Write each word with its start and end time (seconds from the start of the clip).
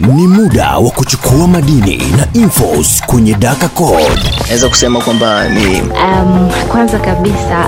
Ni 0.00 0.26
muda 0.26 0.78
wa 0.78 0.90
kuchukua 0.90 1.48
madini 1.48 1.96
na 1.96 2.40
infos 2.40 3.02
kwenye 3.06 3.34
Daka 3.34 3.68
Code. 3.68 4.22
naweza 4.46 4.68
kusema 4.68 5.00
kwamba 5.00 5.48
ni 5.48 5.80
Um, 5.80 6.50
kwanza 6.68 6.98
kabisa 6.98 7.66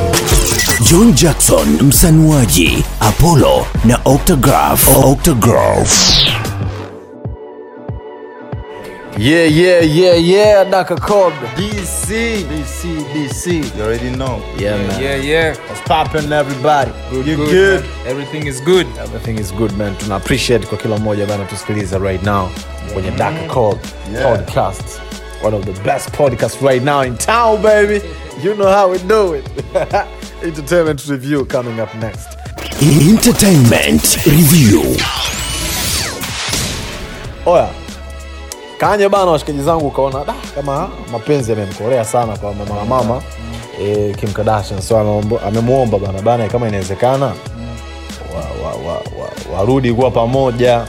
John 0.91 1.13
Jackson 1.15 1.69
msanuaji, 1.83 2.85
Apollo 3.01 3.67
na 3.85 3.99
Octograph. 4.05 4.89
Octograph. 5.05 6.17
Yeah, 9.21 9.45
yeah, 9.45 9.81
yeah, 9.81 10.15
yeah, 10.15 10.65
Daka 10.65 10.97
Code. 10.97 11.35
DC. 11.55 12.43
DC, 12.49 13.05
DC. 13.13 13.77
You 13.77 13.83
already 13.83 14.09
know. 14.17 14.43
Yeah, 14.57 14.79
man. 14.79 14.99
Yeah, 14.99 15.17
yeah. 15.17 15.57
What's 15.69 15.83
poppin' 15.83 16.33
everybody? 16.33 16.91
Good, 17.11 17.27
you 17.27 17.37
good, 17.37 17.51
good? 17.51 17.81
man. 17.85 18.07
Everything 18.07 18.47
is 18.47 18.63
good. 18.63 18.87
Everything 18.97 19.37
is 19.37 19.53
good 19.53 19.77
man. 19.77 19.95
Tuna 19.99 20.17
appreciate 20.17 20.67
kwa 20.67 20.79
kila 20.79 20.99
mmoja 20.99 21.27
bana 21.27 21.45
tusikiliza 21.45 21.99
right 21.99 22.23
now 22.23 22.49
kwenye 22.93 23.11
Daka 23.11 23.47
Code 23.49 23.81
podcast. 24.23 25.01
One 25.43 25.57
of 25.57 25.65
the 25.67 25.83
best 25.83 26.09
podcasts 26.13 26.63
right 26.63 26.83
now 26.83 27.03
in 27.03 27.17
town, 27.19 27.63
baby. 27.63 28.01
You 28.43 28.55
know 28.55 28.73
how 28.73 28.91
we 28.91 28.99
do 28.99 29.35
it. 29.35 29.45
Entertainment 30.43 31.07
review 31.09 31.45
coming 31.45 31.79
up 31.81 31.95
next. 31.95 32.29
Entertainment 32.83 34.17
Review. 34.27 34.97
Oya, 37.47 37.71
Kanye 38.81 39.09
bana, 39.09 39.31
washikaji 39.31 39.63
zangu 39.63 39.87
ukaona 39.87 40.25
da, 40.25 40.35
kama 40.55 40.89
mapenzi 41.13 41.51
yamemkolea 41.51 42.05
sana 42.05 42.37
kwa 42.37 42.55
mama 42.55 42.75
na 42.75 42.85
mama. 42.85 43.23
E, 43.83 44.15
Kim 44.21 44.33
Kardashian, 44.33 44.81
so 44.83 44.99
amemwomba 45.47 45.99
bana 45.99 46.23
bana, 46.23 46.49
kama 46.49 46.69
inawezekana 46.69 47.27
wa, 47.27 48.41
wa, 48.65 48.73
wa, 48.87 48.95
wa, 48.95 49.59
warudi 49.59 49.93
kuwa 49.95 50.11
pamoja. 50.11 50.87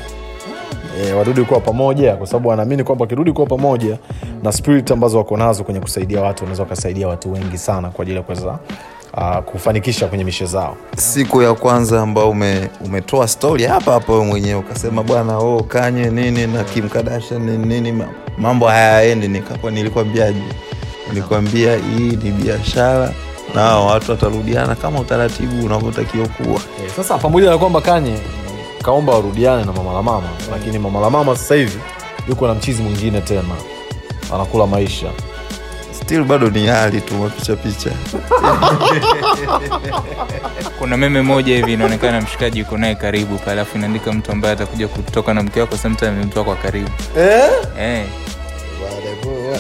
E, 1.09 1.11
warudi 1.13 1.41
kuwa 1.43 1.59
pamoja, 1.59 2.15
kwa 2.15 2.27
sababu 2.27 2.49
wanaamini 2.49 2.83
kwamba 2.83 3.03
wakirudi 3.03 3.31
kuwa 3.31 3.47
pamoja 3.47 3.97
na 4.43 4.51
spirit 4.51 4.91
ambazo 4.91 5.17
wako 5.17 5.37
nazo 5.37 5.63
kwenye 5.63 5.79
kusaidia 5.79 6.21
watu, 6.21 6.43
wanaweza 6.43 6.63
wakasaidia 6.63 7.07
watu 7.07 7.33
wengi 7.33 7.57
sana 7.57 7.89
kwa 7.89 8.01
ajili 8.03 8.17
ya 8.17 8.23
kuweza 8.23 8.59
uh, 9.17 9.37
kufanikisha 9.37 10.07
kwenye 10.07 10.23
mishe 10.23 10.45
zao. 10.45 10.77
siku 10.97 11.41
ya 11.41 11.53
kwanza 11.53 12.01
ambao 12.01 12.29
ume, 12.29 12.69
umetoa 12.85 13.27
story 13.27 13.63
hapa 13.63 13.91
hapa 13.91 14.13
we 14.13 14.25
mwenyewe 14.25 14.59
ukasema 14.59 15.03
bwana 15.03 15.37
oh, 15.37 15.63
kanye 15.63 16.05
nini 16.09 16.47
na 16.47 16.63
Kim 16.63 16.89
Kardashian 16.89 17.41
nini, 17.41 17.81
nini 17.81 18.03
mambo 18.37 18.67
hayaendi 18.67 19.27
nikapo 19.27 19.69
nilikwambiaje? 19.71 20.41
Nilikwambia 21.09 21.75
hii 21.75 22.09
ni 22.23 22.31
biashara 22.31 23.13
na 23.55 23.77
watu 23.77 24.11
watarudiana 24.11 24.75
kama 24.75 24.99
utaratibu 24.99 25.65
unavyotakiwa 25.65 26.27
kuwa. 26.27 26.49
Yeah, 26.79 26.95
sasa 26.95 27.17
pamoja 27.17 27.49
na 27.49 27.57
kwamba 27.57 27.81
kanye 27.81 28.19
kaomba 28.83 29.13
warudiane 29.13 29.65
na 29.65 29.71
mama 29.73 29.93
la 29.93 30.03
mama 30.03 30.27
lakini 30.51 30.79
mama 30.79 30.99
la 30.99 31.09
mama 31.09 31.35
sasa 31.35 31.55
hivi 31.55 31.77
yuko 32.29 32.47
na 32.47 32.53
mchizi 32.53 32.83
mwingine 32.83 33.21
tena 33.21 33.41
anakula 34.33 34.67
maisha 34.67 35.11
still 36.11 36.23
bado 36.25 36.49
ni 36.49 36.67
hali 36.67 37.01
tu 37.01 37.15
mapicha 37.15 37.55
picha. 37.55 37.89
Kuna 40.79 40.97
meme 40.97 41.21
moja 41.21 41.55
hivi 41.55 41.73
inaonekana 41.73 42.21
mshikaji 42.21 42.59
yuko 42.59 42.77
naye 42.77 42.95
karibu 42.95 43.37
pale 43.37 43.51
alafu 43.51 43.77
inaandika 43.77 44.13
mtu 44.13 44.31
ambaye 44.31 44.53
atakuja 44.53 44.87
kutoka 44.87 45.33
na 45.33 45.43
mke 45.43 45.61
wako 45.61 45.77
sometime 45.77 46.11
mtu 46.11 46.39
wako 46.39 46.55
karibu. 46.55 46.89
Eh? 47.79 48.05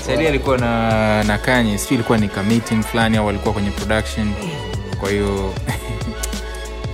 Sadi 0.05 0.27
alikuwa 0.27 0.57
na 0.57 1.23
na 1.23 1.37
kanye 1.37 1.77
siu 1.77 1.93
ilikuwa 1.95 2.17
ni 2.17 2.27
kamitin 2.27 2.77
meeting 2.77 2.83
fulani 2.91 3.17
au 3.17 3.29
alikuwa 3.29 3.53
kwenye 3.53 3.71
production. 3.71 4.33
Kwa 4.99 5.09
hiyo 5.09 5.53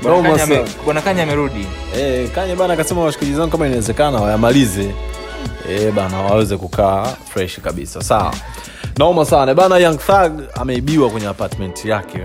Kanye 0.38 0.66
bwana 0.86 1.02
kanye 1.02 1.22
amerudi. 1.22 1.68
Eh, 1.98 2.30
kanye 2.36 2.56
bana 2.56 2.74
akasema 2.74 3.04
washikaji 3.04 3.34
zangu 3.34 3.52
kama 3.52 3.68
inawezekana 3.68 4.20
wayamalize. 4.20 4.92
E, 5.70 5.92
bana 5.92 6.18
waweze 6.22 6.58
kukaa 6.58 7.16
fresh 7.34 7.60
kabisa. 7.60 8.02
Sawa 8.02 8.34
naoma 8.98 9.26
sana. 9.26 9.54
Bana 9.54 9.78
young 9.78 9.98
thug 9.98 10.42
ameibiwa 10.56 11.10
kwenye 11.10 11.28
apartment 11.28 11.86
yake. 11.86 12.20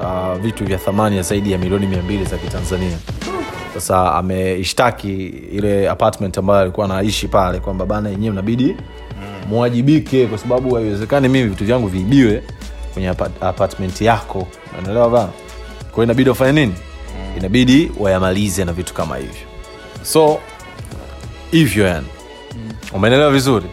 Uh, 0.00 0.34
vitu 0.42 0.64
vya 0.64 0.78
thamani 0.78 1.16
ya 1.16 1.22
zaidi 1.22 1.52
ya 1.52 1.58
milioni 1.58 1.86
mia 1.86 2.02
mbili 2.02 2.24
za 2.24 2.38
kitanzania. 2.38 2.98
Sasa 3.74 4.14
ameishtaki 4.14 5.26
ile 5.52 5.88
apartment 5.90 6.38
ambayo 6.38 6.60
alikuwa 6.60 6.86
anaishi 6.86 7.28
pale 7.28 7.60
kwamba 7.60 7.86
bana 7.86 8.08
yenyewe 8.08 8.34
nabidi 8.36 8.76
mwajibike 9.48 10.26
kwa 10.26 10.38
sababu 10.38 10.74
haiwezekani 10.74 11.28
mimi 11.28 11.48
vitu 11.48 11.64
vyangu 11.64 11.86
viibiwe 11.88 12.42
kwenye 12.92 13.08
apa- 13.08 13.30
apartment 13.48 14.00
yako. 14.00 14.46
Naelewa 14.84 15.10
bana? 15.10 15.28
Kwao 15.92 16.04
inabidi 16.04 16.28
wafanye 16.30 16.52
nini? 16.52 16.74
Inabidi 17.38 17.92
wayamalize 17.98 18.64
na 18.64 18.72
vitu 18.72 18.94
kama 18.94 19.16
hivyo. 19.16 19.34
So 20.02 20.38
hivyo 21.50 21.86
yani. 21.86 22.06
Umeelewa 22.92 23.30
vizuri 23.30 23.66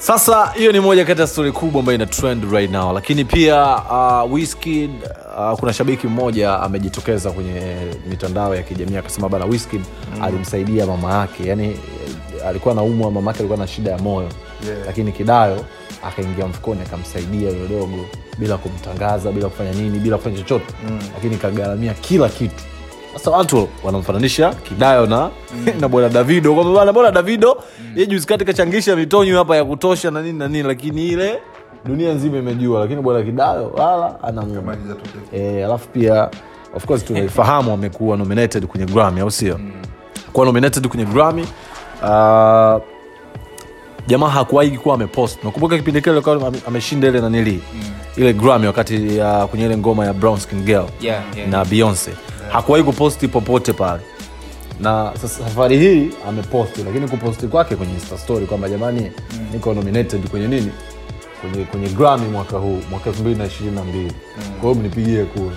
sasa 0.00 0.46
hiyo 0.56 0.72
ni 0.72 0.80
moja 0.80 1.04
kati 1.04 1.20
ya 1.20 1.26
stori 1.26 1.52
kubwa 1.52 1.80
ambayo 1.80 1.96
ina 1.96 2.06
trend 2.06 2.52
right 2.52 2.70
now. 2.70 2.92
Lakini 2.92 3.24
pia 3.24 3.76
uh, 3.76 4.32
Wizkid, 4.32 4.90
uh, 5.38 5.58
kuna 5.58 5.72
shabiki 5.72 6.06
mmoja 6.06 6.60
amejitokeza 6.60 7.30
kwenye 7.30 7.76
mitandao 8.10 8.54
ya 8.54 8.62
kijamii 8.62 8.96
akasema 8.96 9.28
bana 9.28 9.44
Wizkid 9.44 9.80
alimsaidia 10.22 10.86
mama 10.86 11.14
yake. 11.14 11.48
Yani 11.48 11.76
alikuwa 12.46 12.74
naumwa 12.74 13.10
mama 13.10 13.30
yake 13.30 13.38
alikuwa 13.38 13.58
na 13.58 13.66
shida 13.66 13.90
ya 13.90 13.98
moyo. 13.98 14.28
Yeah. 14.66 14.78
lakini 14.86 15.12
kidayo 15.12 15.64
akaingia 16.06 16.46
mfukoni 16.46 16.80
akamsaidia 16.82 17.50
yule 17.50 17.68
dogo 17.68 18.06
bila 18.38 18.56
kumtangaza 18.56 19.32
bila 19.32 19.48
kufanya 19.48 19.72
nini 19.72 19.98
bila 19.98 20.16
kufanya 20.16 20.36
chochote. 20.38 20.74
Lakini 21.14 21.36
kagharamia 21.36 21.94
kila 21.94 22.28
kitu 22.28 22.64
sasa 23.14 23.30
watu 23.30 23.68
wanamfananisha 23.84 24.54
kidayo 24.54 25.06
na 25.06 25.30
na 25.80 25.88
bwana 25.88 26.08
davido. 26.08 26.54
Kwamba 26.54 26.72
bana 26.74 26.92
bwana 26.92 27.10
davido 27.10 27.56
mm. 27.80 27.92
ye 27.98 28.06
juzi 28.06 28.26
kati 28.26 28.44
kachangisha 28.44 28.96
mitonyo 28.96 29.38
hapa 29.38 29.56
ya 29.56 29.64
kutosha 29.64 30.10
na 30.10 30.22
nini 30.22 30.38
na 30.38 30.48
nini 30.48 30.68
lakini 30.68 31.08
ile 31.08 31.38
dunia 31.84 32.12
nzima 32.12 32.38
imejua. 32.38 32.80
Lakini 32.80 33.02
bwana 33.02 33.22
kidayo 33.22 33.70
wala 33.70 34.22
anamuuma 34.22 34.76
e, 35.32 35.64
alafu 35.64 35.88
pia 35.88 36.30
of 36.74 36.84
course 36.86 37.04
tunaifahamu 37.04 37.72
amekuwa 37.72 38.16
nominated 38.16 38.66
kwenye 38.66 38.86
grammy 38.86 39.20
au 39.20 39.30
sio? 39.30 39.60
Kuwa 40.32 40.46
nominated 40.46 40.88
kwenye 40.88 41.04
grammy. 41.04 41.42
Uh, 42.02 42.82
jamaa 44.06 44.28
hakuwaigi 44.28 44.78
kuwa 44.78 44.94
amepost. 44.94 45.44
Nakumbuka 45.44 45.76
kipindi 45.76 46.00
kile 46.02 46.22
ameshinda 46.66 47.08
ile 47.08 47.20
nanili 47.20 47.62
ile 48.16 48.32
grammy 48.32 48.66
wakati 48.66 48.96
uh, 49.20 49.44
kwenye 49.44 49.66
ile 49.66 49.76
ngoma 49.76 50.04
ya 50.06 50.12
brown 50.12 50.38
skin 50.38 50.62
girl 50.62 50.86
Yeah, 51.00 51.22
yeah. 51.36 51.48
na 51.50 51.64
beyonce 51.64 52.10
hakuwahi 52.52 52.84
kuposti 52.84 53.28
popote 53.28 53.72
pale. 53.72 54.00
Na 54.80 55.12
safari 55.20 55.78
hii 55.78 56.10
ameposti 56.28 56.82
lakini 56.82 57.08
kuposti 57.08 57.46
kwake 57.46 57.76
kwenye 57.76 57.92
insta 57.92 58.18
story 58.18 58.46
kwamba 58.46 58.68
jamani 58.68 59.12
niko 59.52 59.74
nominated 59.74 60.28
kwenye 60.30 60.48
nini? 60.48 60.70
Kwenye 61.40 61.64
kwenye 61.64 61.88
grami 61.88 62.28
mwaka 62.28 62.56
huu 62.58 62.78
mwaka 62.90 63.10
2022 63.10 64.10
kwa 64.60 64.70
hiyo 64.70 64.74
mnipigie 64.74 65.24
kula 65.24 65.56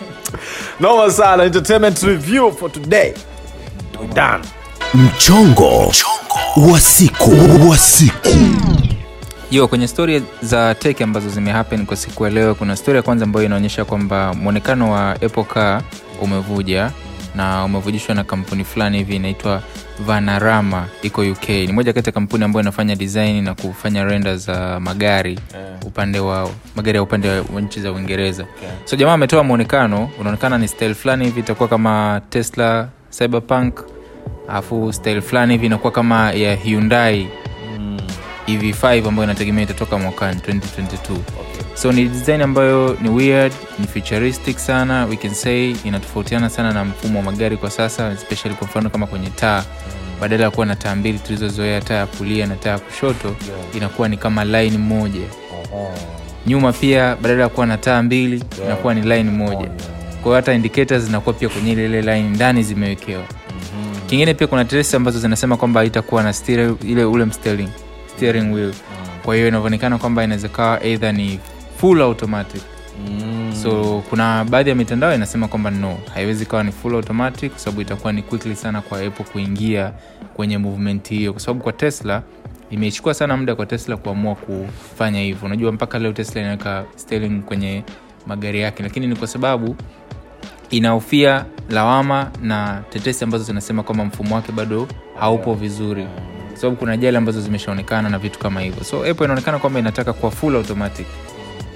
noma 0.80 1.10
sana 1.12 1.44
entertainment 1.44 2.02
review 2.02 2.52
for 2.52 2.72
today. 2.72 3.12
We 4.00 4.06
done. 4.06 4.44
Mchongo 4.94 5.92
wa 6.72 6.80
siku 6.80 7.30
wa 7.70 7.78
siku. 7.78 8.30
yo 9.50 9.68
kwenye 9.68 9.88
stori 9.88 10.22
za 10.42 10.74
tech 10.74 11.02
ambazo 11.02 11.28
zimehappen 11.28 11.86
kwa 11.86 11.96
siku 11.96 12.24
ya 12.24 12.30
leo 12.30 12.54
kuna 12.54 12.76
stori 12.76 12.96
ya 12.96 13.02
kwanza 13.02 13.24
ambayo 13.24 13.46
inaonyesha 13.46 13.84
kwamba 13.84 14.34
mwonekano 14.34 14.92
wa 14.92 15.14
car 15.54 15.82
umevuja 16.22 16.90
na 17.34 17.64
umevujishwa 17.64 18.14
na 18.14 18.24
kampuni 18.24 18.64
fulani 18.64 18.98
hivi 18.98 19.16
inaitwa 19.16 19.62
vanarama 20.06 20.86
iko 21.02 21.20
uk 21.20 21.48
ni 21.48 21.72
moja 21.72 21.92
kati 21.92 22.08
ya 22.08 22.12
kampuni 22.12 22.44
ambayo 22.44 22.62
inafanya 22.62 22.96
design 22.96 23.44
na 23.44 23.54
kufanya 23.54 24.04
renda 24.04 24.36
za 24.36 24.80
magari 24.80 25.38
upande 25.86 26.18
wa 26.20 26.50
magari 26.76 26.96
ya 26.96 27.02
upande 27.02 27.28
wa 27.28 27.60
nchi 27.60 27.80
za 27.80 27.92
uingereza. 27.92 28.42
Okay. 28.42 28.68
so 28.84 28.96
jamaa 28.96 29.12
ametoa 29.12 29.44
mwonekano 29.44 30.10
unaonekana 30.20 30.58
ni 30.58 30.68
style 30.68 30.94
fulani 30.94 31.24
hivi 31.24 31.40
itakuwa 31.40 31.68
kama 31.68 32.20
tesla 32.30 32.88
cyberpunk 33.18 33.80
alafu 34.48 34.92
style 34.92 35.20
fulani 35.20 35.52
hivi 35.52 35.66
inakuwa 35.66 35.92
kama 35.92 36.32
ya 36.32 36.54
hyundai. 36.56 37.28
Ev5 38.48 39.08
ambayo 39.08 39.24
inategemea 39.24 39.64
itatoka 39.64 39.98
mwakani 39.98 40.40
2022 40.40 41.16
so 41.74 41.92
ni 41.92 42.04
design 42.08 42.42
ambayo 42.42 42.96
ni 43.02 43.08
weird 43.08 43.52
ni 43.78 43.86
futuristic 43.86 44.58
sana. 44.58 45.06
We 45.06 45.16
can 45.16 45.34
say 45.34 45.74
inatofautiana 45.84 46.50
sana 46.50 46.72
na 46.72 46.84
mfumo 46.84 47.18
wa 47.18 47.24
magari 47.24 47.56
kwa 47.56 47.70
sasa 47.70 48.10
especially 48.12 48.54
kwa 48.56 48.66
mfano 48.66 48.90
kama 48.90 49.06
kwenye 49.06 49.30
taa. 49.30 49.64
Badala 50.20 50.44
ya 50.44 50.50
kuwa 50.50 50.66
na 50.66 50.76
taa 50.76 50.94
mbili 50.96 51.18
tulizozoea 51.18 51.80
taa 51.80 51.94
ya 51.94 52.06
kulia 52.06 52.46
na 52.46 52.56
taa 52.56 52.70
ya 52.70 52.78
kushoto 52.78 53.36
inakuwa 53.76 54.08
ni 54.08 54.16
kama 54.16 54.44
line 54.44 54.78
moja. 54.78 55.26
Nyuma 56.46 56.72
pia 56.72 57.16
badala 57.16 57.42
ya 57.42 57.48
kuwa 57.48 57.66
na 57.66 57.78
taa 57.78 58.02
mbili 58.02 58.44
inakuwa 58.64 58.94
ni 58.94 59.00
line 59.00 59.30
moja. 59.30 59.68
Kwa 60.10 60.22
hiyo 60.22 60.34
hata 60.34 60.52
indicators 60.54 61.02
zinakuwa 61.04 61.34
pia 61.34 61.48
kwenye 61.48 61.72
ile 61.72 61.84
ile 61.84 62.02
line 62.02 62.28
ndani 62.28 62.62
zimewekewa. 62.62 63.22
Kingine 64.06 64.34
pia 64.34 64.46
kuna 64.46 64.64
trace 64.64 64.96
ambazo 64.96 65.18
zinasema 65.18 65.56
kwamba 65.56 65.84
itakuwa 65.84 66.22
na 66.22 66.32
steering, 66.32 66.76
ile 66.84 67.04
ule 67.04 67.32
steering, 67.32 67.68
steering 68.16 68.52
wheel. 68.54 68.72
Kwa 69.24 69.34
hiyo 69.34 69.48
inavyoonekana 69.48 69.98
kwamba 69.98 70.24
inaweza 70.24 70.48
kawa 70.48 70.84
eidha 70.84 71.12
ni 71.12 71.40
full 71.84 72.00
automatic. 72.02 72.62
So 73.62 74.02
kuna 74.10 74.44
baadhi 74.44 74.70
ya 74.70 74.76
mitandao 74.76 75.14
inasema 75.14 75.48
kwamba 75.48 75.70
no 75.70 75.98
haiwezi 76.14 76.46
kawa 76.46 76.64
ni 76.64 76.72
full 76.72 76.94
automatic 76.94 77.50
kwa 77.50 77.58
sababu 77.60 77.80
itakuwa 77.80 78.12
ni 78.12 78.22
quickly 78.22 78.56
sana 78.56 78.80
kwa 78.80 79.00
apple 79.00 79.24
kuingia 79.32 79.92
kwenye 80.34 80.58
movement 80.58 81.08
hiyo. 81.08 81.32
Kwa 81.32 81.40
sababu 81.40 81.62
kwa 81.62 81.72
tesla 81.72 82.22
imechukua 82.70 83.14
sana 83.14 83.36
muda 83.36 83.54
kwa 83.54 83.66
tesla 83.66 83.96
kuamua 83.96 84.34
kufanya 84.34 85.20
hivyo. 85.20 85.46
Unajua 85.46 85.72
mpaka 85.72 85.98
leo 85.98 86.12
tesla 86.12 86.40
inaweka 86.40 86.84
sterling 86.96 87.40
kwenye 87.42 87.82
magari 88.26 88.60
yake. 88.60 88.82
Lakini 88.82 89.06
ni 89.06 89.16
kwa 89.16 89.26
sababu 89.28 89.76
inahofia 90.70 91.44
lawama 91.70 92.30
na 92.42 92.82
tetesi 92.90 93.24
ambazo 93.24 93.44
zinasema 93.44 93.82
kwamba 93.82 94.04
mfumo 94.04 94.34
wake 94.34 94.52
bado 94.52 94.88
haupo 95.20 95.54
vizuri. 95.54 96.06
Kwa 96.48 96.56
sababu 96.56 96.76
kuna 96.76 96.92
ajali 96.92 97.16
ambazo 97.16 97.40
zimeshaonekana 97.40 98.08
na 98.08 98.18
vitu 98.18 98.38
kama 98.38 98.60
hivyo. 98.60 98.84
So 98.84 98.96
apple 99.04 99.24
inaonekana 99.24 99.58
kwamba 99.58 99.80
inataka 99.80 100.12
kuwa 100.12 100.32
full 100.32 100.56
automatic 100.56 101.06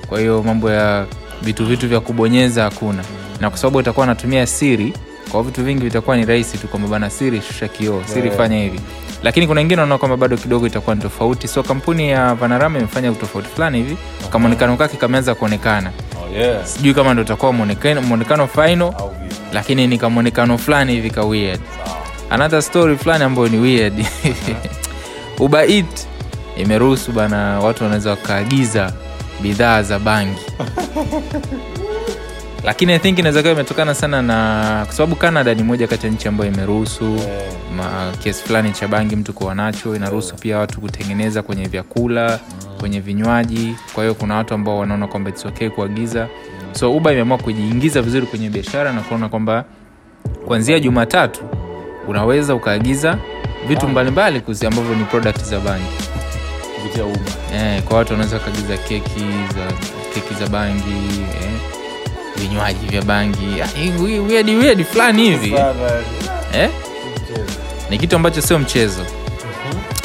kwa 0.09 0.21
hiyo 0.21 0.43
mambo 0.43 0.71
ya 0.71 1.07
vitu 1.43 1.67
vitu 1.67 1.89
vya 1.89 2.01
kubonyeza 2.01 2.63
hakuna. 2.63 3.05
Na 3.41 3.51
kwa 3.51 3.59
sababu 3.59 3.79
utakuwa 3.79 4.05
anatumia 4.05 4.47
siri 4.47 4.93
kwa 5.31 5.43
vitu 5.43 5.65
vingi 5.65 5.85
vitakuwa 5.85 6.17
ni 6.17 6.25
rahisi 6.25 6.59
tu 6.59 6.69
kwamba 6.69 6.89
bana 6.89 7.11
siri 7.11 7.41
shusha 7.43 7.69
kioo 7.69 8.03
siri 8.07 8.31
fanya 8.31 8.57
hivi. 8.59 8.81
Lakini 9.23 9.47
kuna 9.47 9.61
wengine 9.61 9.81
wanaona 9.81 9.99
kwamba 9.99 10.17
bado 10.17 10.37
kidogo 10.37 10.67
itakuwa 10.67 10.97
ni 10.97 11.03
tofauti. 11.03 11.49
So 11.49 11.63
kampuni 11.63 12.11
ya 12.11 12.35
vanarama 12.35 12.79
imefanya 12.79 13.13
utofauti 13.13 13.49
fulani 13.49 13.79
hivi. 13.79 13.97
Kamonekano 14.31 14.77
kake 14.77 14.97
kameanza 14.97 15.35
kuonekana. 15.35 15.91
Oh, 16.25 16.37
yeah. 16.39 16.67
sijui 16.67 16.95
kama 16.95 17.13
ndo 17.15 17.23
utakuwa 17.23 17.53
mwonekano 17.53 18.47
final 18.47 18.93
lakini 19.53 19.87
ni 19.87 19.99
kamwonekano 19.99 20.59
fulani 20.59 20.93
hivi 20.93 21.11
ka 21.11 21.25
weird. 21.25 21.61
Another 22.31 22.63
story 22.63 22.97
fulani 22.97 23.25
ambayo 23.25 23.49
ni 23.49 23.59
weird. 23.59 24.07
Uber 25.39 25.85
imeruhusu 26.57 27.13
bana 27.13 27.61
watu 27.61 27.83
wanaweza 27.85 28.11
wakaagiza 28.11 28.93
bidhaa 29.43 29.83
za 29.83 29.99
bangi. 29.99 30.41
Lakini 32.65 32.93
i 32.93 32.99
think 32.99 33.19
inaweza 33.19 33.41
kuwa 33.43 33.53
imetokana 33.55 33.95
sana 33.95 34.23
na 34.23 34.83
kwa 34.85 34.95
sababu 34.95 35.17
canada 35.17 35.55
ni 35.55 35.63
moja 35.63 35.87
kati 35.87 36.07
ya 36.07 36.13
nchi 36.13 36.29
ambayo 36.29 36.53
imeruhusu 36.53 37.05
ma- 37.77 38.13
kiasi 38.19 38.45
fulani 38.45 38.73
cha 38.73 38.89
bangi 38.89 39.17
mtu 39.17 39.33
kuwa 39.33 39.55
nacho. 39.55 39.97
Inaruhusu 39.97 40.35
pia 40.35 40.59
watu 40.59 40.81
kutengeneza 40.81 41.43
kwenye 41.43 41.69
vyakula 41.69 42.41
kwenye 42.81 43.01
vinywaji. 43.01 43.75
Kwa 43.95 44.05
hiyo 44.05 44.15
kuna 44.15 44.35
watu 44.37 44.55
ambao 44.55 44.79
wanaona 44.79 45.07
kwamba 45.07 45.31
it's 45.31 45.47
okay 45.47 45.69
kuagiza. 45.71 46.29
So 46.73 46.93
uba 46.93 47.13
imeamua 47.13 47.39
kujiingiza 47.39 48.03
vizuri 48.03 48.27
kwenye 48.27 48.51
biashara 48.51 48.93
na 48.93 49.01
kuona 49.01 49.29
kwamba 49.29 49.65
kuanzia 50.47 50.81
jumatatu 50.81 51.41
unaweza 52.09 52.55
ukaagiza 52.55 53.19
vitu 53.69 53.89
mbalimbali 53.89 54.43
ambavyo 54.67 54.95
ni 54.95 55.05
product 55.05 55.45
za 55.45 55.61
bangi 55.61 56.08
Kupitia 56.89 57.05
Uber. 57.05 57.33
eh, 57.55 57.83
kwa 57.83 57.97
watu 57.99 58.13
wanaweza 58.13 58.37
wakaagiza 58.37 58.77
keki 58.77 59.25
za 59.55 59.73
keki 60.15 60.35
za 60.41 60.47
bangi 60.47 61.21
eh, 61.43 61.51
vinywaji 62.37 62.87
vya 62.87 63.03
bangi. 63.03 63.63
Ah, 63.63 64.03
weird 64.29 64.49
weird 64.49 64.85
fulani 64.85 65.23
hivi. 65.23 65.55
Eh? 66.55 66.71
ni 67.91 67.99
kitu 67.99 68.17
ambacho 68.17 68.43
sio 68.43 68.59
mchezo. 68.59 69.07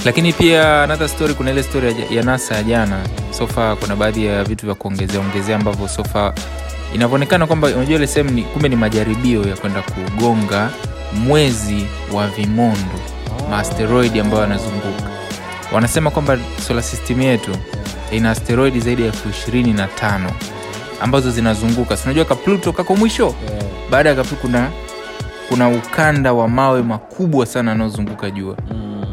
Lakini 0.05 0.33
pia 0.33 0.83
another 0.83 1.09
story 1.09 1.33
kuna 1.33 1.51
ile 1.51 1.63
story 1.63 1.87
ya, 1.87 1.93
ya 2.17 2.23
nasa 2.23 2.55
ya 2.55 2.63
jana. 2.63 2.99
Sofa 3.37 3.75
kuna 3.75 3.95
baadhi 3.95 4.25
ya 4.25 4.43
vitu 4.43 4.65
vya 4.65 4.75
kuongezea 4.75 5.19
ongezea 5.19 5.55
ambavyo 5.55 5.87
sofa 5.87 6.33
inavyoonekana 6.95 7.47
kwamba 7.47 7.67
unajua 7.67 7.95
ile 7.95 8.07
sehemu 8.07 8.29
ni, 8.31 8.43
kumbe 8.43 8.69
ni 8.69 8.75
majaribio 8.75 9.47
ya 9.47 9.55
kwenda 9.55 9.81
kugonga 9.81 10.69
mwezi 11.13 11.85
wa 12.13 12.27
vimondo 12.27 12.99
maasteroidi 13.49 14.19
ambayo 14.19 14.41
yanazunguka 14.43 14.92
wanasema 15.73 16.11
kwamba 16.11 16.37
sola 16.67 16.81
system 16.81 17.21
yetu 17.21 17.51
ina 18.11 18.31
asteroidi 18.31 18.79
zaidi 18.79 19.01
ya 19.01 19.07
elfu 19.07 19.29
ishirini 19.29 19.73
na 19.73 19.87
tano 19.87 20.31
ambazo 21.01 21.31
zinazunguka. 21.31 21.97
Si 21.97 22.03
unajua 22.03 22.25
ka 22.25 22.35
pluto 22.35 22.71
kako 22.73 22.95
mwisho? 22.95 23.35
Baada 23.89 24.09
ya 24.09 24.15
kapu 24.15 24.35
kuna 24.35 24.69
kuna 25.49 25.69
ukanda 25.69 26.33
wa 26.33 26.47
mawe 26.47 26.81
makubwa 26.81 27.45
sana 27.45 27.71
yanayozunguka 27.71 28.31
jua. 28.31 28.57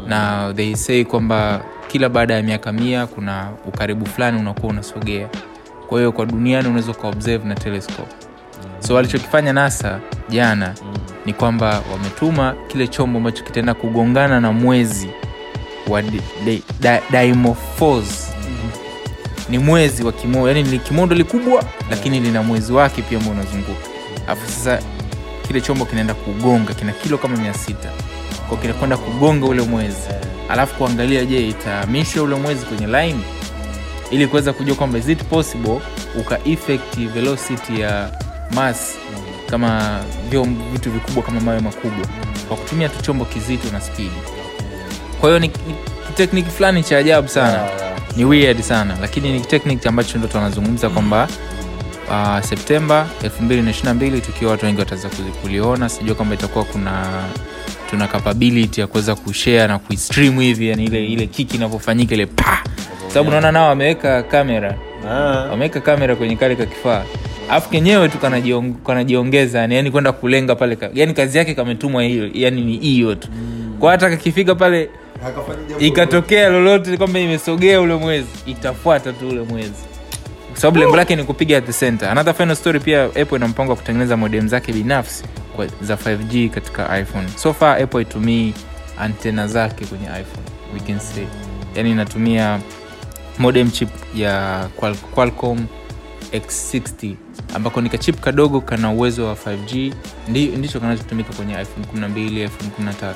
Na 0.07 0.53
they 0.55 0.75
say 0.75 1.03
kwamba 1.03 1.61
kila 1.87 2.09
baada 2.09 2.33
ya 2.33 2.43
miaka 2.43 2.71
mia 2.71 3.07
kuna 3.07 3.49
ukaribu 3.65 4.05
fulani 4.05 4.39
unakuwa 4.39 4.71
unasogea. 4.73 5.29
Kwa 5.89 5.97
hiyo 5.97 6.11
kwa 6.11 6.25
duniani 6.25 6.67
unaweza 6.67 6.91
ukaobserve 6.91 7.47
na 7.47 7.55
telescope. 7.55 8.13
So 8.79 8.93
walichokifanya 8.95 9.53
nasa 9.53 9.99
jana 10.29 10.73
ni 11.25 11.33
kwamba 11.33 11.81
wametuma 11.91 12.55
kile 12.67 12.87
chombo 12.87 13.17
ambacho 13.17 13.43
kitaenda 13.43 13.73
kugongana 13.73 14.39
na 14.41 14.51
mwezi 14.51 15.09
wa 15.87 16.01
di, 16.01 16.21
di, 16.45 16.63
ni 19.49 19.57
mwezi 19.57 20.03
wa 20.03 20.11
kimondo 20.11 20.47
yani 20.47 20.63
ni 20.63 20.79
kimondo 20.79 21.15
likubwa 21.15 21.63
lakini 21.89 22.19
lina 22.19 22.43
mwezi 22.43 22.73
wake 22.73 23.01
pia 23.01 23.17
ambao 23.17 23.33
unazunguka. 23.33 23.87
Alafu 24.27 24.51
sasa 24.51 24.79
kile 25.47 25.61
chombo 25.61 25.85
kinaenda 25.85 26.13
kugonga 26.13 26.73
kina 26.73 26.91
kilo 26.91 27.17
kama 27.17 27.37
mia 27.37 27.53
sita. 27.53 27.89
Kwa 28.49 28.57
kinakwenda 28.57 28.97
kugonga 28.97 29.45
ule 29.45 29.61
mwezi. 29.61 30.07
Alafu 30.49 30.75
kuangalia 30.75 31.25
je 31.25 31.47
itahamisha 31.47 32.23
ule 32.23 32.35
mwezi 32.35 32.65
kwenye 32.65 32.87
line? 32.87 33.19
Ili 34.11 34.27
kuweza 34.27 34.53
kujua 34.53 34.75
kwamba 34.75 34.99
is 34.99 35.09
it 35.09 35.23
possible 35.23 35.79
uka 36.19 36.39
velocity 37.13 37.79
ya 37.81 38.09
mass 38.53 38.97
kama 39.49 39.99
vyo 40.29 40.47
vitu 40.73 40.91
vikubwa 40.91 41.23
kama 41.23 41.41
mawe 41.41 41.59
makubwa. 41.59 42.07
Kwa 42.47 42.57
kutumia 42.57 42.89
tu 42.89 43.01
chombo 43.01 43.25
kizito 43.25 43.71
na 43.71 43.81
spidi 43.81 44.11
kwa 45.21 45.29
hiyo 45.29 45.39
ni, 45.39 45.47
ni 45.47 45.75
tekniki 46.15 46.49
fulani 46.49 46.83
cha 46.83 46.97
ajabu 46.97 47.27
sana. 47.27 47.59
Ni 48.17 48.25
weird 48.25 48.61
sana. 48.61 48.97
Lakini 49.01 49.31
ni 49.33 49.39
tekniki 49.41 49.87
ambacho 49.87 50.17
ndo 50.17 50.27
tunazungumza 50.27 50.89
kwamba 50.89 51.27
uh, 52.09 52.39
septemba 52.45 53.07
222 53.41 54.21
tukiwa 54.21 54.51
watu 54.51 54.65
wengi 54.65 54.79
wataweza 54.79 55.09
kuliona. 55.41 55.89
Sijua 55.89 56.15
kwamba 56.15 56.35
itakuwa 56.35 56.65
kuna 56.65 57.03
tuna 57.89 58.07
capability 58.07 58.81
ya 58.81 58.87
kuweza 58.87 59.15
kushare 59.15 59.67
na 59.67 59.79
kuistream 59.79 60.39
hivi 60.39 60.67
yani 60.69 60.83
ile 60.85 61.05
ile 61.05 61.27
kiki 61.27 61.55
inavyofanyika 61.57 62.13
ile 62.15 62.25
pa. 62.25 62.63
Sababu 63.07 63.31
naona 63.31 63.51
nao 63.51 63.67
wameweka 63.69 64.23
kamera 64.23 64.75
wameweka 65.49 65.81
kamera 65.81 66.15
kwenye 66.15 66.35
kale 66.35 66.55
ka 66.55 66.65
kifaa. 66.65 67.03
Afu 67.49 67.69
kenyewe 67.69 68.09
tu 68.09 68.17
kanajiongeza 68.85 69.59
yani, 69.59 69.75
yani 69.75 69.91
kwenda 69.91 70.11
kulenga 70.11 70.55
pale 70.55 70.77
yani 70.93 71.13
kazi 71.13 71.37
yake 71.37 71.53
kametumwa 71.53 72.03
hiyo 72.03 72.29
yani 72.33 72.61
ni 72.61 72.77
hiyo 72.77 73.15
tu. 73.15 73.27
Kwa 73.79 73.91
hata 73.91 74.09
kakifika 74.09 74.55
pale 74.55 74.89
ikatokea 75.79 76.49
lolote 76.49 76.97
kwamba 76.97 77.19
imesogea 77.19 77.81
ule 77.81 77.95
mwezi 77.95 78.27
itafuata 78.45 79.13
tu 79.13 79.27
ule 79.29 79.41
mwezi. 79.41 79.83
Kwa 80.51 80.59
sababu 80.59 80.79
lengo 80.79 80.95
lake 80.95 81.15
ni 81.15 81.23
kupiga 81.23 81.57
at 81.57 81.65
the 81.65 81.73
center. 81.73 82.09
Another 82.09 82.33
final 82.33 82.55
story 82.55 82.79
pia 82.79 83.03
apple 83.03 83.35
ina 83.37 83.47
mpango 83.47 83.71
wa 83.71 83.75
kutengeneza 83.77 84.17
modem 84.17 84.47
zake 84.47 84.73
binafsi 84.73 85.23
kwa, 85.55 85.67
za 85.81 85.95
5g 85.95 86.49
katika 86.49 86.99
iphone. 86.99 87.27
So 87.35 87.53
far 87.53 87.81
apple 87.83 88.01
itumii 88.01 88.53
antena 88.99 89.47
zake 89.47 89.85
kwenye 89.85 90.05
iphone 90.05 90.47
we 90.73 90.79
can 90.79 90.99
say. 90.99 91.23
Yani 91.75 91.91
inatumia 91.91 92.59
modem 93.39 93.71
chip 93.71 93.89
ya 94.15 94.67
Qual- 94.79 94.95
qualcom 95.15 95.65
x60 96.33 97.13
ambako 97.55 97.81
ni 97.81 97.89
kachip 97.89 98.19
kadogo 98.19 98.61
kana 98.61 98.91
uwezo 98.91 99.25
wa 99.27 99.33
5g 99.35 99.91
ndicho 100.57 100.79
kanachotumika 100.79 101.33
kwenye 101.33 101.53
iphone 101.53 102.07
12 102.07 102.43
iphone 102.45 102.71
13 102.91 103.13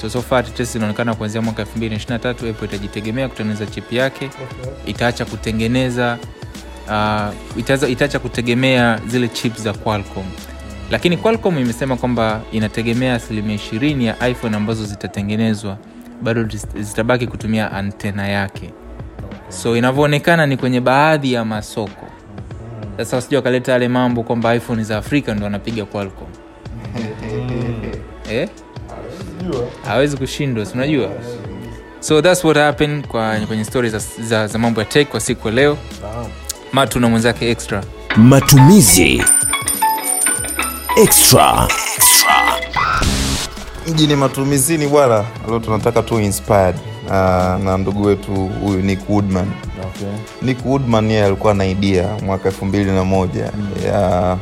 so 0.00 0.08
so 0.10 0.42
tetesi 0.42 0.78
inaonekana 0.78 1.14
kuanzia 1.14 1.42
mwaka 1.42 1.62
2023 1.62 2.30
apple 2.30 2.64
itajitegemea 2.64 3.28
kutengeneza 3.28 3.66
chip 3.66 3.92
yake. 3.92 4.30
Itaacha 4.86 5.24
kutengeneza 5.24 6.18
uh, 6.86 7.60
itaza- 7.60 7.88
itaacha 7.88 8.18
kutegemea 8.18 9.00
zile 9.06 9.28
chip 9.28 9.56
za 9.56 9.72
qualcom 9.72 10.24
lakini 10.90 11.16
qualcom 11.16 11.58
imesema 11.58 11.96
kwamba 11.96 12.40
inategemea 12.52 13.14
asilimia 13.14 13.54
ishirini 13.54 14.06
ya 14.06 14.28
iphone 14.28 14.56
ambazo 14.56 14.84
zitatengenezwa. 14.84 15.78
Bado 16.22 16.48
zitabaki 16.80 17.26
kutumia 17.26 17.72
antena 17.72 18.28
yake. 18.28 18.70
So 19.48 19.76
inavyoonekana 19.76 20.46
ni 20.46 20.56
kwenye 20.56 20.80
baadhi 20.80 21.32
ya 21.32 21.44
masoko. 21.44 22.06
Sasa 22.96 23.16
wasija 23.16 23.38
wakaleta 23.38 23.72
yale 23.72 23.88
mambo 23.88 24.22
kwamba 24.22 24.54
iphone 24.54 24.82
za 24.84 24.98
afrika 24.98 25.34
ndo 25.34 25.44
wanapiga 25.44 25.84
qualcom 25.84 26.28
eh? 28.30 28.48
Hawezi 29.86 30.16
kushindwa 30.16 30.66
unajua? 30.74 31.08
So 32.00 32.22
thats 32.22 32.44
what 32.44 32.56
happened 32.58 33.06
kwa 33.06 33.36
kwenye 33.46 33.64
stori 33.64 33.90
za, 33.90 33.98
za, 34.22 34.46
za 34.46 34.58
mambo 34.58 34.80
ya 34.80 34.86
tech 34.86 35.08
kwa 35.08 35.20
siku 35.20 35.48
ya 35.48 35.54
leo. 35.54 35.78
Matu 36.72 37.00
na 37.00 37.08
mwenzake 37.08 37.50
extra? 37.50 37.82
Matumizi 38.16 39.22
extra. 40.96 41.68
mjini 43.88 44.16
matumizini 44.16 44.86
bwana. 44.86 45.24
Leo 45.48 45.58
tunataka 45.58 46.02
tu 46.02 46.20
inspired 46.20 46.74
uh, 47.06 47.12
na 47.64 47.78
ndugu 47.78 48.02
wetu 48.04 48.32
huyu 48.34 48.82
nick 48.82 49.10
woodman. 49.10 49.46
Okay. 49.84 50.08
nick 50.42 50.66
woodman 50.66 51.10
yeye 51.10 51.24
alikuwa 51.24 51.54
na 51.54 51.66
idea 51.66 52.16
mwaka 52.22 52.48
elfu 52.48 52.64
mbili 52.64 52.90
na 52.90 53.04
moja. 53.04 53.50
Ya 53.86 54.36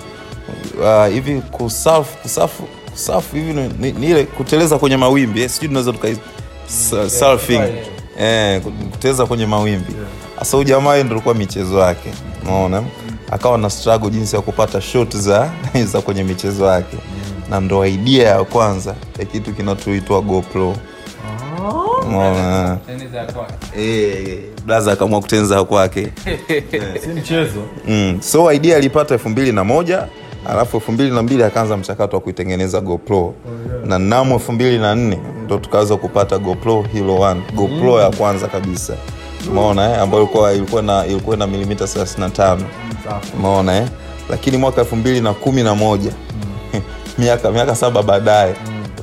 uh, 0.81 1.07
hivi 1.13 1.41
kusafu 1.41 2.19
kusafu 2.19 2.63
kusafu 2.99 3.37
hivi 3.37 3.53
ni, 3.53 3.69
ni, 3.79 3.93
ni 3.93 4.07
ile 4.07 4.25
kuteleza 4.25 4.79
kwenye 4.79 4.97
mawimbi 4.97 5.43
eh, 5.43 5.51
sijui 5.51 5.69
tunaweza 5.69 5.93
tuka 5.93 6.09
surfing. 7.11 7.61
eh, 8.21 8.63
kuteleza 8.91 9.27
kwenye 9.27 9.47
mawimbi. 9.47 9.93
Hasa 10.39 10.57
huyu 10.57 10.69
jamaa 10.69 10.93
yeye 10.93 11.05
ndo 11.05 11.15
alikuwa 11.15 11.35
michezo 11.35 11.79
yake 11.79 12.11
unaona? 12.43 12.83
Akawa 13.31 13.59
na 13.59 13.71
struggle 13.71 14.11
jinsi 14.11 14.37
ya 14.37 14.43
kupata 14.43 14.81
shot 14.81 15.17
za 15.17 15.51
za 15.93 16.01
kwenye 16.01 16.25
michezo 16.25 16.67
yake. 16.67 16.97
Na 17.51 17.61
ndo 17.61 17.87
idea 17.87 18.29
ya 18.29 18.45
kwanza 18.45 18.95
ya 19.19 19.25
kitu 19.25 19.53
kinachoitwa 19.55 20.21
gopro. 20.21 20.77
Umeona? 22.07 22.79
Eh, 23.79 24.39
blaza 24.67 24.93
akaamua 24.93 25.21
kutenza 25.21 25.65
kwake. 25.65 26.09
Si 27.03 27.09
mchezo. 27.09 27.63
Mm. 27.89 28.19
so 28.23 28.53
idea 28.53 28.77
alipata 28.77 29.15
elfu 29.15 29.29
mbili 29.29 29.53
na 29.53 29.65
moja 29.65 30.07
alafu 30.49 30.77
elfu 30.77 30.93
mbili 30.93 31.11
na 31.11 31.23
mbili 31.23 31.43
akaanza 31.43 31.77
mchakato 31.77 32.17
wa 32.17 32.23
kuitengeneza 32.23 32.81
gopro. 32.81 33.35
Na 33.87 33.99
namo 33.99 34.35
elfu 34.35 34.53
mbili 34.53 34.79
na 34.79 34.95
nne 34.95 35.19
ndo 35.45 35.59
tukaweza 35.59 35.97
kupata 35.97 36.39
gopro 36.39 36.83
hilo 36.93 37.15
1 37.17 37.37
gopro 37.55 38.01
ya 38.01 38.11
kwanza 38.11 38.49
kabisa. 38.49 38.95
Umeona 39.51 39.91
eh? 39.93 40.03
ambayo 40.03 40.23
ilikuwa 40.23 40.53
ilikuwa 40.53 40.83
na 40.83 41.07
ilikuwa 41.07 41.37
na 41.37 41.47
milimita 41.47 41.85
35 41.85 42.59
umeona 43.39 43.77
eh? 43.77 43.89
lakini 44.31 44.57
mwaka 44.57 44.81
elfu 44.81 44.97
mbili 44.97 45.21
na 45.21 45.35
kumi 45.35 45.63
na 45.63 45.75
moja 45.75 46.13
miaka 47.19 47.51
miaka 47.51 47.75
saba 47.77 48.03
baadaye. 48.03 48.55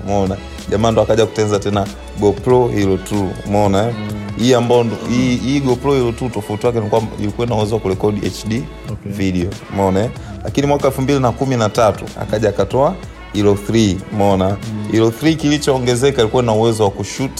Umeona? 0.03 0.37
Jamaa 0.69 0.91
ndo 0.91 1.01
akaja 1.01 1.25
kutengeneza 1.25 1.59
tena 1.59 1.87
gopro 2.19 2.67
hilo 2.67 2.95
2 2.95 3.27
umeona 3.47 3.87
eh? 3.87 3.95
hii 4.37 4.53
ambao 4.53 4.85
hii, 5.09 5.35
hii 5.35 5.59
gopro 5.59 5.93
hilo 5.93 6.11
tu 6.11 6.29
tofauti 6.29 6.65
wake 6.65 6.81
ilikuwa 7.19 7.47
inaweza 7.47 7.77
kurekodi 7.77 8.21
hd 8.29 8.63
video. 9.05 9.49
Umeona 9.73 10.03
eh? 10.03 10.09
Lakini 10.45 10.67
mwaka 10.67 10.87
elfu 10.87 11.01
mbili 11.01 11.19
na 11.19 11.31
kumi 11.31 11.55
na 11.57 11.69
tatu 11.69 12.05
akaja 12.21 12.49
akatoa 12.49 12.95
hilo 13.33 13.57
3 13.69 13.95
mona 14.17 14.57
hilo 14.91 15.09
3 15.09 15.35
kilichoongezeka 15.35 16.21
ilikuwa 16.21 16.43
na 16.43 16.53
uwezo 16.53 16.83
wa 16.83 16.89
kushut 16.91 17.31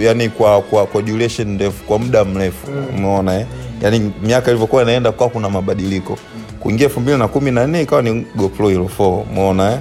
yani 0.00 0.28
kwa, 0.28 0.62
kwa, 0.62 0.86
kwa 0.86 1.02
duration 1.02 1.48
ndefu 1.48 1.84
kwa 1.84 1.98
muda 1.98 2.24
mrefu 2.24 2.66
umeona 2.96 3.40
eh? 3.40 3.46
yani 3.82 4.12
miaka 4.22 4.50
ilivyokuwa 4.50 4.82
inaenda 4.82 5.12
kwa 5.12 5.28
kuna 5.28 5.50
mabadiliko. 5.50 6.18
Kuingia 6.60 6.86
elfu 6.86 7.00
mbili 7.00 7.18
na 7.18 7.28
kumi 7.28 7.50
na 7.50 7.66
nne 7.66 7.82
ikawa 7.82 8.02
ni 8.02 8.26
gopro 8.36 8.68
hilo 8.68 8.90
4 8.98 9.22
umeona 9.30 9.72
eh? 9.72 9.78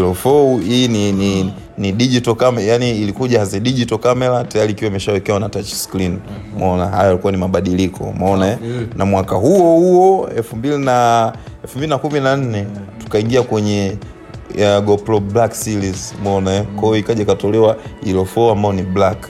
4 0.00 0.60
hii 0.62 0.88
ni, 0.88 1.12
ni 1.12 1.52
ni 1.78 1.92
digital 1.92 2.34
camera 2.34 2.62
yani 2.66 2.90
ilikuja 2.90 3.42
as 3.42 3.54
a 3.54 3.60
digital 3.60 3.98
camera 3.98 4.44
tayari 4.44 4.72
ikiwa 4.72 4.90
imeshawekewa 4.90 5.40
na 5.40 5.48
touch 5.48 5.66
screen 5.72 6.18
umeona 6.56 6.86
hayo 6.86 7.06
yalikuwa 7.08 7.32
ni 7.32 7.38
mabadiliko 7.38 8.04
umeona 8.04 8.48
eh? 8.50 8.58
na 8.96 9.04
mwaka 9.06 9.36
huo 9.36 9.76
huo 9.80 10.28
elfu 10.36 10.56
mbili 10.56 10.78
na 10.78 11.32
elfu 11.62 11.78
mbili 11.78 11.90
na 11.90 11.98
kumi 11.98 12.20
na 12.20 12.36
nne 12.36 12.66
tukaingia 13.04 13.42
kwenye 13.42 13.96
ya 14.56 14.80
GoPro 14.80 15.20
Black 15.20 15.52
Series 15.54 16.14
umeona 16.20 16.54
eh? 16.54 16.62
kwa 16.76 16.82
hiyo 16.88 16.96
ikaja 16.96 17.22
ikatolewa 17.22 17.76
hilo 18.04 18.26
4 18.36 18.52
ambao 18.52 18.72
ni 18.72 18.82
black 18.82 19.28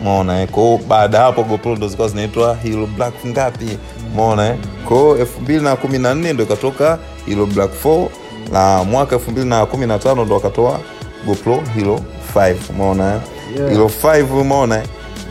umeona 0.00 0.42
eh? 0.42 0.48
kwa 0.48 0.62
hiyo 0.62 0.80
baada 0.88 1.18
ya 1.18 1.24
hapo 1.24 1.42
GoPro 1.44 1.76
ndo 1.76 1.88
zikawa 1.88 2.08
zinaitwa 2.08 2.56
hilo 2.62 2.86
black 2.86 3.14
ngapi 3.26 3.66
umeona 4.12 4.56
kwa 4.88 4.96
hiyo 4.98 5.18
elfu 5.18 5.40
mbili 5.40 5.60
na 5.64 5.76
kumi 5.76 5.98
na 5.98 6.14
nne 6.14 6.32
ndo 6.32 6.44
ikatoka 6.44 6.98
hilo 7.26 7.46
black 7.46 7.70
4 7.84 8.06
na 8.52 8.84
mwaka 8.84 9.16
elfu 9.16 9.30
mbili 9.30 9.46
na 9.48 9.66
kumi 9.66 9.86
na 9.86 9.98
tano 9.98 10.24
ndo 10.24 10.34
wakatoa 10.34 10.80
GoPro 11.26 11.62
hilo 11.74 12.00
5 12.34 12.54
umeona 12.70 13.14
eh? 13.14 13.20
Hero 13.68 13.90
5 14.02 14.40
umeona 14.40 14.76
eh? 14.76 14.82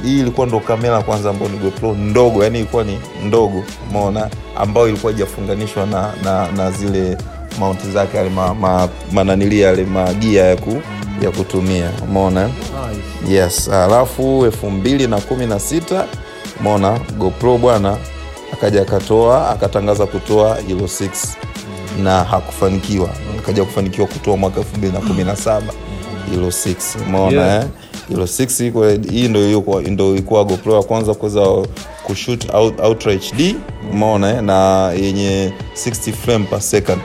hii 0.04 0.20
ilikuwa 0.20 0.48
ndo 0.48 0.60
kamera 0.60 1.01
kwanza 1.01 1.30
ambayo 1.30 1.51
ni 1.51 1.58
GoPro 1.58 1.94
ndogo 1.94 2.44
yani 2.44 2.60
ilikuwa 2.60 2.84
ni 2.84 3.00
ndogo 3.25 3.63
umeona 3.89 4.30
ambayo 4.56 4.88
ilikuwa 4.88 5.12
ijafunganishwa 5.12 5.86
na, 5.86 6.13
na, 6.24 6.51
na 6.51 6.72
zile 6.72 7.18
mount 7.60 7.86
zake 7.94 8.18
yale 8.18 8.30
ma, 8.30 8.54
ma, 8.56 8.89
mananili 9.12 9.60
yale 9.62 9.84
magia 9.86 10.46
ya, 10.46 10.56
ku, 10.56 10.82
ya 11.22 11.32
kutumia 11.32 11.89
umeona 12.04 12.48
nice. 12.48 13.34
yes 13.36 13.70
alafu 13.70 14.46
elfu 14.46 14.70
mbili 14.72 15.08
na 15.08 15.18
kumi 15.22 15.46
na 15.46 15.60
sita 15.60 16.06
umeona 16.60 17.00
gopro 17.18 17.58
bwana 17.58 17.98
akaja 18.54 18.82
akatoa 18.82 19.50
akatangaza 19.50 20.06
kutoa 20.06 20.58
hilo 20.68 20.86
6 20.86 21.10
na 22.00 22.24
hakufanikiwa 22.24 23.10
akaja 23.39 23.63
kufanikiwa 23.65 24.08
kutoa 24.08 24.38
mwaka 24.38 24.60
elfu 24.60 24.77
mbili 24.77 24.94
na 24.94 25.00
kumi 25.00 25.24
na 25.24 25.36
saba 25.36 25.74
hilo 26.32 26.48
6 26.48 26.75
umeona 27.08 27.41
yeah. 27.46 27.63
eh? 27.63 27.70
hilo 28.10 28.24
6 28.24 29.12
hii 29.12 29.27
ndo 29.27 29.82
ndo 29.82 30.12
ilikuwa 30.13 30.44
gopro 30.44 30.75
ya 30.75 30.84
kwanza 30.84 31.13
kuweza 31.13 31.46
kushut 32.03 32.53
out, 32.53 32.79
ultra 32.79 33.13
hd 33.13 33.56
umeona 33.94 34.29
eh? 34.34 34.41
na 34.44 34.91
yenye 34.91 35.53
60 35.86 36.13
frame 36.13 36.46
per 36.46 36.62
second 36.62 37.01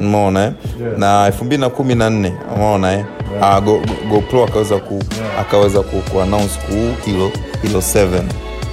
umeona 0.00 0.44
eh? 0.44 0.52
na 0.98 1.26
elfu 1.26 1.44
mbili 1.44 1.60
na 1.60 1.70
kumi 1.70 1.94
na 1.94 2.10
nne 2.10 2.32
umeona 2.56 2.92
eh? 2.92 3.04
Ah, 3.42 3.60
Go- 3.60 3.78
Go- 3.78 4.08
gopro 4.10 4.44
akaweza 4.44 4.78
ku 4.78 5.02
akaweza 5.40 5.82
ku, 5.82 6.02
ku 6.12 6.20
announce 6.20 6.58
ku 6.66 6.72
hilo 7.10 7.30
hilo 7.62 7.78
7 7.78 8.22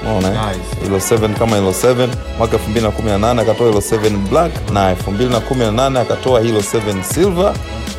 umeona 0.06 0.52
eh? 0.52 0.58
hilo 0.84 0.98
7 0.98 1.34
kama 1.34 1.56
hilo 1.58 1.72
7 1.72 2.08
mwaka 2.38 2.58
2018 2.58 3.40
akatoa 3.42 3.68
hilo 3.68 3.80
7 3.80 4.18
black 4.30 4.52
na 4.74 4.94
2018 4.94 5.98
akatoa 6.02 6.42
hilo 6.42 6.60
7 6.60 7.04
silver 7.04 7.54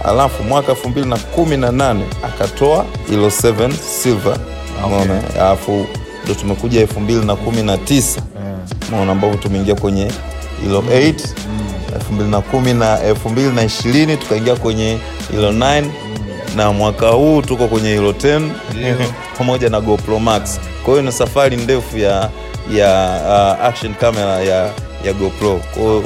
alafu 0.05 0.43
mwaka 0.45 0.73
2018 0.73 2.01
akatoa 2.25 2.85
hilo 3.09 3.29
7 3.29 3.73
silver. 4.03 4.39
Unaona 4.87 5.19
okay. 5.19 5.41
alafu 5.41 5.87
ndo 6.25 6.35
tumekuja 6.35 6.85
2019 6.85 8.21
umeona 8.89 9.13
ambapo 9.13 9.37
tumeingia 9.37 9.75
kwenye 9.75 10.13
hilo 10.63 10.81
8 10.81 11.15
2010 12.13 12.75
na 12.75 12.99
2020 13.13 14.17
tukaingia 14.17 14.57
kwenye 14.57 14.99
hilo 15.31 15.53
9 15.53 15.85
na 16.57 16.73
mwaka 16.73 17.09
huu 17.09 17.43
tuko 17.43 17.69
kwenye 17.69 17.89
hilo 17.89 18.13
10 18.13 18.51
pamoja 19.39 19.69
na 19.69 19.81
GoPro 19.81 20.19
Max. 20.19 20.61
Kwa 20.87 20.95
hiyo 20.95 21.03
ni 21.07 21.13
safari 21.13 21.57
ndefu 21.57 21.99
ya 21.99 22.31
ya 22.73 23.21
uh, 23.59 23.65
action 23.67 23.95
camera 23.95 24.41
ya 24.41 24.71
ya 25.05 25.13
GoPro. 25.13 25.61
Kwa 25.75 25.83
hiyo 25.83 26.05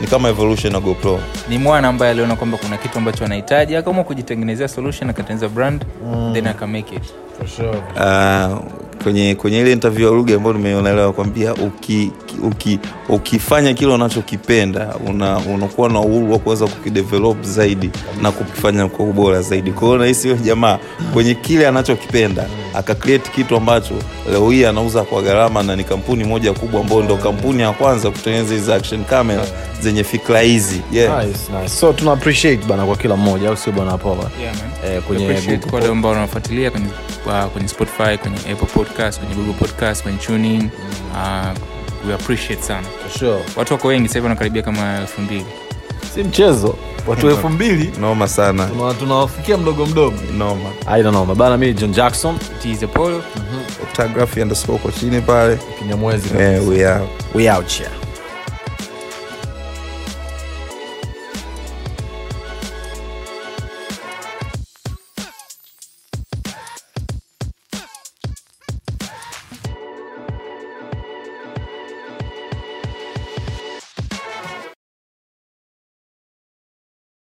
ni 0.00 0.06
kama 0.06 0.28
evolution 0.28 0.72
ya 0.74 0.80
GoPro. 0.80 1.20
ni 1.48 1.58
mwana 1.58 1.88
ambaye 1.88 2.10
aliona 2.12 2.36
kwamba 2.36 2.58
kuna 2.58 2.76
kitu 2.76 2.98
ambacho 2.98 3.24
anahitaji 3.24 3.76
akaamua 3.76 4.04
kujitengenezea 4.04 4.68
solution 4.68 5.10
akatengeneza 5.10 5.48
brand 5.48 5.84
then 6.32 6.46
akamake 6.46 6.94
it 6.94 7.02
Uh, 7.96 8.58
kwenye 9.04 9.34
kwenye 9.34 9.60
ile 9.60 9.72
interview 9.72 10.08
ya 10.08 10.14
lugha 10.14 10.34
ambayo 10.36 10.56
nimeona 10.56 10.92
leo 10.94 11.12
kwambia 11.12 11.54
uki, 11.54 12.10
uki, 12.42 12.78
ukifanya 13.08 13.74
kile 13.74 13.92
unachokipenda 13.92 14.94
una, 15.06 15.38
unakuwa 15.38 15.88
na 15.88 16.00
uhuru 16.00 16.32
wa 16.32 16.38
kuweza 16.38 16.66
kukidevelop 16.66 17.42
zaidi 17.42 17.90
na 18.22 18.30
kukifanya 18.32 18.88
kwa 18.88 19.04
ubora 19.06 19.42
zaidi. 19.42 19.72
Kwa 19.72 19.88
hiyo 19.88 19.98
nahisi 19.98 20.28
huyo 20.28 20.40
jamaa 20.44 20.78
kwenye 21.12 21.34
kile 21.34 21.68
anachokipenda 21.68 22.46
akacreate 22.74 23.30
kitu 23.30 23.56
ambacho 23.56 23.94
leo 24.32 24.50
hii 24.50 24.64
anauza 24.64 25.02
kwa 25.02 25.22
gharama 25.22 25.62
na 25.62 25.76
ni 25.76 25.84
kampuni 25.84 26.24
moja 26.24 26.52
kubwa 26.52 26.80
ambayo 26.80 27.02
ndo 27.02 27.16
kampuni 27.16 27.62
ya 27.62 27.72
kwanza 27.72 28.10
kutengeneza 28.10 28.54
hizi 28.54 28.72
action 28.72 29.04
camera 29.04 29.46
zenye 29.80 30.04
fikra 30.04 30.40
hizi. 30.40 30.80
Yeah. 30.92 31.26
nice, 31.26 31.38
nice. 31.52 31.68
so 31.68 31.92
tuna 31.92 32.12
appreciate 32.12 32.66
bana 32.66 32.86
kwa 32.86 32.96
kila 32.96 33.16
mmoja 33.16 33.48
au 33.48 33.56
sio 33.56 33.72
bwana 33.72 33.98
poa 33.98 34.30
yeah, 34.40 34.56
eh, 34.86 35.02
kwenye 35.02 35.58
kwa 35.70 35.88
ambao 35.88 36.12
wanafuatilia 36.12 36.70
kwenye, 36.70 36.86
uh, 37.26 37.44
kwenye 37.44 37.68
spotify 37.68 38.18
kwenye 38.18 38.36
apple 38.36 38.66
podcast 38.74 38.93
kwenye 38.94 39.34
google 39.34 39.52
podcast 39.52 40.02
kwenye 40.02 40.18
tuning. 40.18 40.70
Uh, 41.12 42.08
we 42.08 42.14
appreciate 42.14 42.62
sana. 42.62 42.86
For 43.02 43.18
sure. 43.18 43.38
watu 43.56 43.72
wako 43.72 43.88
wengi 43.88 44.08
sahivi 44.08 44.24
wanakaribia 44.24 44.62
kama 44.62 44.98
elfu 45.00 45.20
mbili. 45.20 45.46
Si 46.14 46.22
mchezo. 46.24 46.76
Watu 47.06 47.30
elfu 47.30 47.48
mbili. 47.48 47.92
Noma 48.00 48.28
sana. 48.28 48.68
Tunawafikia 48.98 49.56
mdogo 49.56 49.86
mdogo. 49.86 50.16
Noma. 50.38 50.70
Aina 50.86 51.10
noma. 51.10 51.34
Bana 51.34 51.56
mi 51.56 51.74
john 51.74 51.92
jackson. 51.92 52.38
Teaser 52.62 52.88
Polo. 52.88 53.22
Photography 53.80 54.42
underscore 54.42 54.78
kwa 54.78 54.92
chini 54.92 55.20
pale. 55.20 55.58
Kinyamwezi. 55.78 56.28
Yeah, 56.38 56.68
we 56.68 56.86
are 56.86 57.04
we 57.34 57.50
out 57.50 57.72
here 57.72 57.90